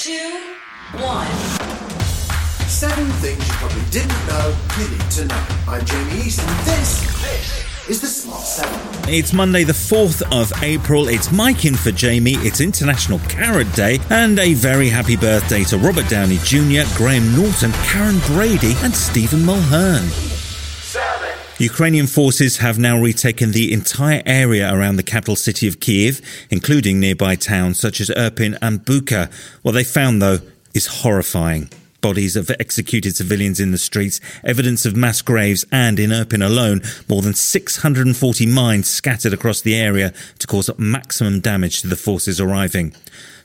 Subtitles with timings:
[0.00, 0.54] two,
[0.94, 1.26] one.
[2.68, 5.46] Seven things you probably didn't know you need to know.
[5.68, 8.80] I'm Jamie East, and this, this is the Smart Seven.
[9.12, 11.08] It's Monday, the 4th of April.
[11.08, 12.36] It's Mike in for Jamie.
[12.36, 13.98] It's International Carrot Day.
[14.08, 19.40] And a very happy birthday to Robert Downey Jr., Graham Norton, Karren Brady, and Stephen
[19.40, 20.29] Mulhern.
[21.60, 26.98] Ukrainian forces have now retaken the entire area around the capital city of Kyiv, including
[26.98, 29.30] nearby towns such as Irpin and Bucha.
[29.60, 30.38] What they found, though,
[30.72, 31.68] is horrifying.
[32.00, 36.80] Bodies of executed civilians in the streets, evidence of mass graves, and in Irpin alone,
[37.08, 42.40] more than 640 mines scattered across the area to cause maximum damage to the forces
[42.40, 42.94] arriving.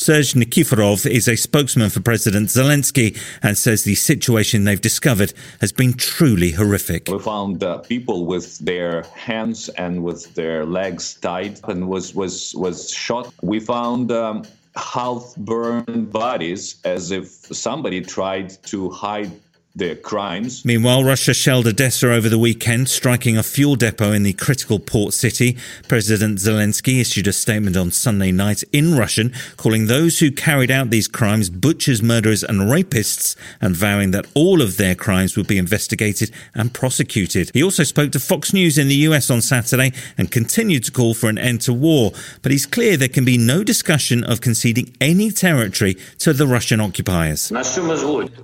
[0.00, 5.72] Serge Nikiforov is a spokesman for President Zelensky and says the situation they've discovered has
[5.72, 7.08] been truly horrific.
[7.08, 12.54] We found uh, people with their hands and with their legs tied and was was
[12.54, 13.30] was shot.
[13.42, 14.44] We found um,
[14.76, 19.30] half burned bodies as if somebody tried to hide
[19.74, 20.64] their crimes.
[20.64, 25.14] Meanwhile, Russia shelled Odessa over the weekend, striking a fuel depot in the critical port
[25.14, 25.56] city.
[25.88, 30.90] President Zelensky issued a statement on Sunday night in Russian, calling those who carried out
[30.90, 35.58] these crimes butchers, murderers, and rapists, and vowing that all of their crimes would be
[35.58, 37.50] investigated and prosecuted.
[37.54, 41.14] He also spoke to Fox News in the US on Saturday and continued to call
[41.14, 42.12] for an end to war,
[42.42, 46.80] but he's clear there can be no discussion of conceding any territory to the Russian
[46.80, 47.52] occupiers.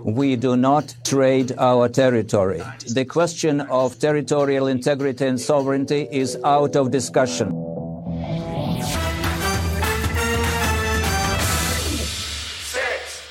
[0.05, 2.61] We do not trade our territory.
[2.93, 7.49] The question of territorial integrity and sovereignty is out of discussion.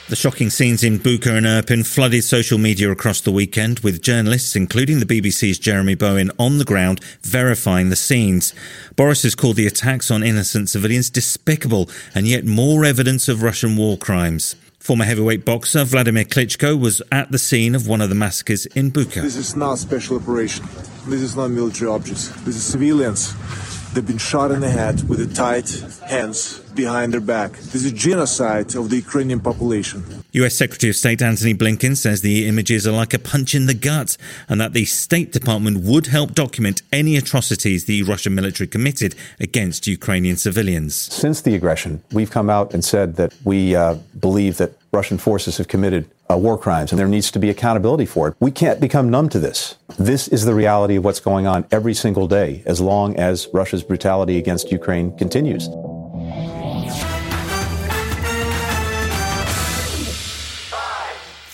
[0.08, 4.56] The shocking scenes in Bucha and Irpin flooded social media across the weekend, with journalists,
[4.56, 8.56] including the BBC's Jeremy Bowen, on the ground verifying the scenes.
[8.96, 13.78] Boris has called the attacks on innocent civilians despicable and yet more evidence of Russian
[13.78, 14.56] war crimes.
[14.86, 18.92] Former heavyweight boxer Vladimir Klitschko was at the scene of one of the massacres in
[18.92, 19.20] Bucha.
[19.24, 20.64] This is not special operation.
[21.08, 22.28] This is not military objects.
[22.44, 23.34] This is civilians.
[23.94, 25.68] They've been shot in the head with the tied
[26.08, 27.54] hands behind their back.
[27.54, 30.04] This is genocide of the Ukrainian population.
[30.34, 33.74] US Secretary of State Antony Blinken says the images are like a punch in the
[33.74, 34.18] gut
[34.50, 39.88] and that the State Department would help document any atrocities the Russian military committed against
[39.88, 40.96] Ukrainian civilians.
[40.96, 45.58] Since the aggression, we've come out and said that we uh, believe that Russian forces
[45.58, 48.36] have committed uh, war crimes and there needs to be accountability for it.
[48.40, 49.76] We can't become numb to this.
[50.00, 53.84] This is the reality of what's going on every single day as long as Russia's
[53.84, 55.70] brutality against Ukraine continues.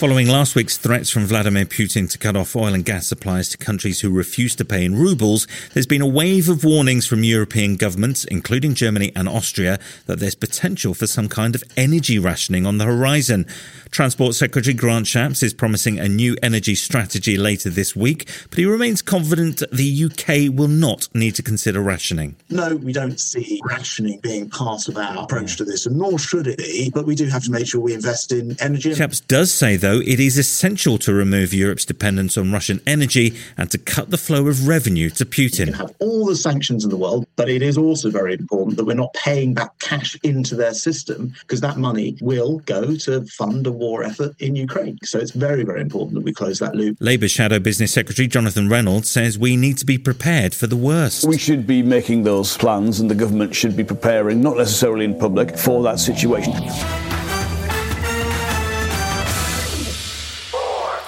[0.01, 3.57] Following last week's threats from Vladimir Putin to cut off oil and gas supplies to
[3.59, 5.45] countries who refuse to pay in rubles,
[5.75, 10.33] there's been a wave of warnings from European governments, including Germany and Austria, that there's
[10.33, 13.45] potential for some kind of energy rationing on the horizon.
[13.91, 18.65] Transport Secretary Grant Shapps is promising a new energy strategy later this week, but he
[18.65, 22.37] remains confident the UK will not need to consider rationing.
[22.49, 26.47] No, we don't see rationing being part of our approach to this, and nor should
[26.47, 28.95] it be, but we do have to make sure we invest in energy.
[28.95, 33.69] Shapps does say, though, it is essential to remove Europe's dependence on Russian energy and
[33.71, 35.67] to cut the flow of revenue to Putin.
[35.67, 38.85] We have all the sanctions in the world, but it is also very important that
[38.85, 43.67] we're not paying back cash into their system because that money will go to fund
[43.67, 44.97] a war effort in Ukraine.
[45.03, 46.97] So it's very, very important that we close that loop.
[46.99, 51.25] Labour Shadow Business Secretary Jonathan Reynolds says we need to be prepared for the worst.
[51.25, 55.17] We should be making those plans, and the government should be preparing, not necessarily in
[55.17, 56.53] public, for that situation.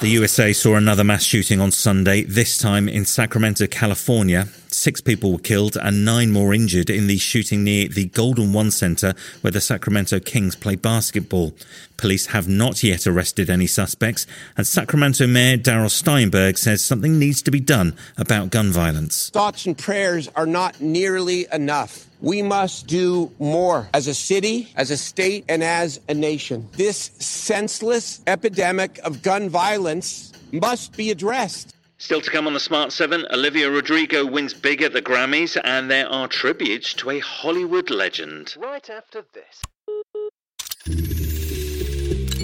[0.04, 4.50] The USA saw another mass shooting on Sunday, this time in Sacramento, California.
[4.68, 8.70] Six people were killed and nine more injured in the shooting near the Golden One
[8.70, 11.54] Center where the Sacramento Kings play basketball.
[11.96, 14.28] Police have not yet arrested any suspects,
[14.58, 19.30] and Sacramento Mayor Darrell Steinberg says something needs to be done about gun violence.
[19.30, 22.08] Thoughts and prayers are not nearly enough.
[22.24, 26.70] We must do more as a city, as a state, and as a nation.
[26.72, 31.76] This senseless epidemic of gun violence must be addressed.
[31.98, 35.92] Still to come on the Smart 7, Olivia Rodrigo wins big at the Grammys, and
[35.92, 38.56] there are tributes to a Hollywood legend.
[38.58, 39.62] Right after this.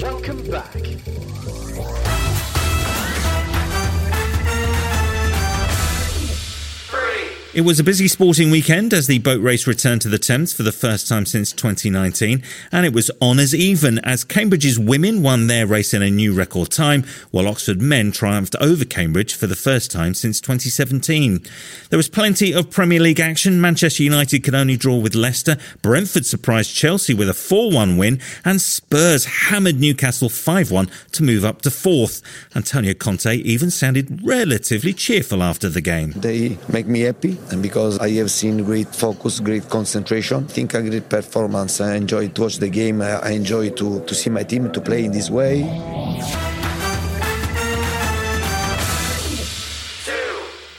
[0.02, 0.76] Welcome back.
[7.60, 10.64] It was a busy sporting weekend as the boat race returned to the Thames for
[10.64, 12.42] the first time since 2019,
[12.72, 16.72] and it was honours even as Cambridge's women won their race in a new record
[16.72, 21.42] time, while Oxford men triumphed over Cambridge for the first time since 2017.
[21.90, 23.60] There was plenty of Premier League action.
[23.60, 28.22] Manchester United could only draw with Leicester, Brentford surprised Chelsea with a 4 1 win,
[28.46, 32.22] and Spurs hammered Newcastle 5 1 to move up to fourth.
[32.56, 36.14] Antonio Conte even sounded relatively cheerful after the game.
[36.16, 40.74] They make me happy and because I have seen great focus, great concentration, I think
[40.74, 41.82] a great performance.
[41.82, 43.02] I enjoy to watch the game.
[43.02, 46.49] I enjoy to, to see my team to play in this way.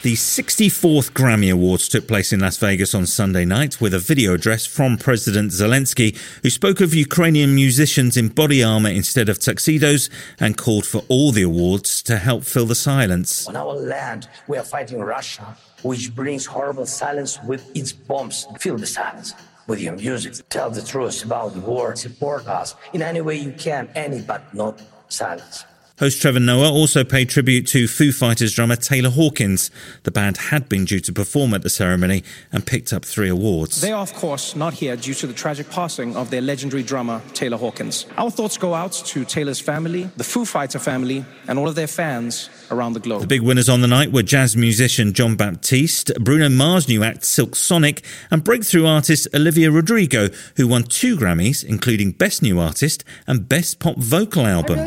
[0.02, 4.32] The 64th Grammy Awards took place in Las Vegas on Sunday night with a video
[4.32, 10.08] address from President Zelensky, who spoke of Ukrainian musicians in body armor instead of tuxedos
[10.38, 13.46] and called for all the awards to help fill the silence.
[13.46, 18.46] On our land, we are fighting Russia, which brings horrible silence with its bombs.
[18.58, 19.34] Fill the silence
[19.66, 20.32] with your music.
[20.48, 21.94] Tell the truth about the war.
[21.94, 25.66] Support us in any way you can, any but not silence.
[26.00, 29.70] Host Trevor Noah also paid tribute to Foo Fighters drummer Taylor Hawkins.
[30.04, 33.82] The band had been due to perform at the ceremony and picked up three awards.
[33.82, 37.20] They are, of course, not here due to the tragic passing of their legendary drummer,
[37.34, 38.06] Taylor Hawkins.
[38.16, 41.86] Our thoughts go out to Taylor's family, the Foo Fighter family, and all of their
[41.86, 43.20] fans around the globe.
[43.20, 47.26] The big winners on the night were jazz musician Jon Batiste, Bruno Mars' new act
[47.26, 53.04] Silk Sonic, and breakthrough artist Olivia Rodrigo, who won two Grammys, including Best New Artist
[53.26, 54.78] and Best Pop Vocal Album.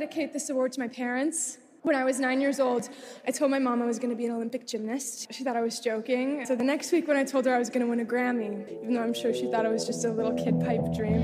[0.00, 1.58] Dedicate this award to my parents.
[1.82, 2.88] When I was nine years old,
[3.28, 5.30] I told my mom I was going to be an Olympic gymnast.
[5.30, 6.46] She thought I was joking.
[6.46, 8.66] So the next week, when I told her I was going to win a Grammy,
[8.82, 11.20] even though I'm sure she thought it was just a little kid pipe dream.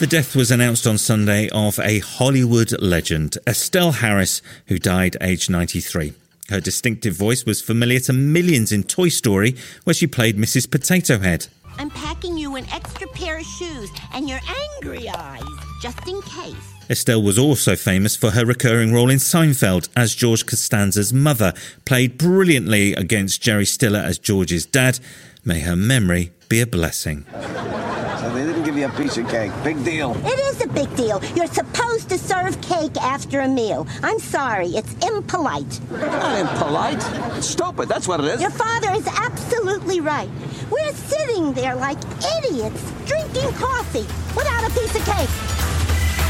[0.00, 5.48] The death was announced on Sunday of a Hollywood legend, Estelle Harris, who died aged
[5.48, 6.12] 93.
[6.50, 10.70] Her distinctive voice was familiar to millions in Toy Story, where she played Mrs.
[10.70, 11.46] Potato Head.
[11.78, 14.40] I'm packing you an extra pair of shoes and your
[14.76, 15.42] angry eyes,
[15.80, 16.54] just in case.
[16.90, 21.54] Estelle was also famous for her recurring role in Seinfeld as George Costanza's mother,
[21.84, 24.98] played brilliantly against Jerry Stiller as George's dad.
[25.44, 27.24] May her memory be a blessing.
[27.32, 29.50] So they didn't give you a piece of cake.
[29.64, 30.14] Big deal.
[30.24, 31.20] It is a big deal.
[31.34, 33.86] You're supposed to serve cake after a meal.
[34.02, 35.80] I'm sorry, it's impolite.
[35.90, 37.36] Not impolite.
[37.38, 37.88] It's stupid.
[37.88, 38.40] That's what it is.
[38.40, 40.28] Your father is absolutely right.
[40.72, 41.98] We're sitting there like
[42.38, 45.28] idiots, drinking coffee without a piece of cake.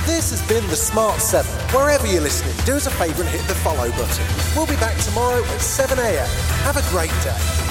[0.05, 1.49] This has been the Smart 7.
[1.71, 4.27] Wherever you're listening, do us a favour and hit the follow button.
[4.57, 6.27] We'll be back tomorrow at 7 a.m.
[6.65, 7.62] Have a great day.